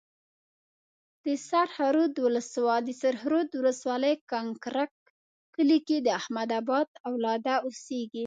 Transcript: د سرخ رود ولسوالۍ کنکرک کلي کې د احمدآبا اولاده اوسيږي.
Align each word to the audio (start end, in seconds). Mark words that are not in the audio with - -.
د 1.23 1.25
سرخ 1.49 1.75
رود 3.31 3.51
ولسوالۍ 3.59 4.15
کنکرک 4.31 4.93
کلي 5.55 5.79
کې 5.87 5.97
د 6.01 6.07
احمدآبا 6.19 6.79
اولاده 7.09 7.55
اوسيږي. 7.65 8.19